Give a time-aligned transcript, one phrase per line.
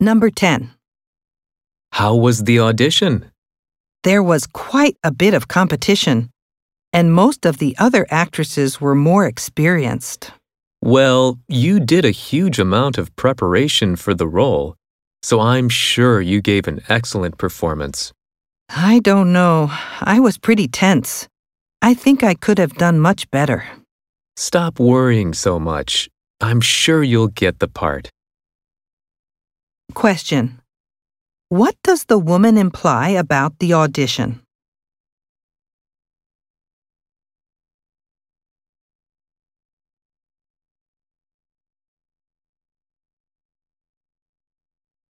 [0.00, 0.70] Number 10.
[1.90, 3.32] How was the audition?
[4.04, 6.30] There was quite a bit of competition,
[6.92, 10.30] and most of the other actresses were more experienced.
[10.80, 14.76] Well, you did a huge amount of preparation for the role,
[15.24, 18.12] so I'm sure you gave an excellent performance.
[18.68, 19.68] I don't know.
[20.00, 21.26] I was pretty tense.
[21.82, 23.64] I think I could have done much better.
[24.36, 26.08] Stop worrying so much.
[26.40, 28.10] I'm sure you'll get the part.
[29.98, 30.62] Question.
[31.48, 34.38] What does the woman imply about the audition?